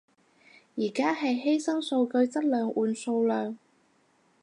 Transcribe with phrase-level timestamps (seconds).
[0.77, 3.55] 而家係犧牲數據質量換數量